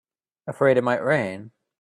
Afraid 0.47 0.77
it 0.77 0.83
might 0.83 1.03
rain? 1.03 1.51